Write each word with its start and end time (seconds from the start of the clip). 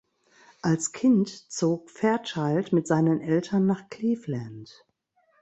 Als 0.63 0.93
Kind 0.93 1.29
zog 1.29 1.91
Fairchild 1.91 2.73
mit 2.73 2.87
seinen 2.87 3.21
Eltern 3.21 3.67
nach 3.67 3.87
Cleveland. 3.91 4.83